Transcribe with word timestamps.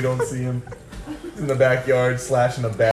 We 0.00 0.04
don't 0.04 0.22
see 0.22 0.38
him 0.38 0.62
in 1.36 1.46
the 1.46 1.54
backyard 1.54 2.18
slashing 2.18 2.64
a 2.64 2.70
bat. 2.70 2.88